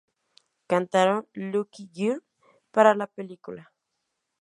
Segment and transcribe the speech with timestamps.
[0.65, 2.23] Cantaron "Lucky Girl"
[2.71, 3.71] para la película.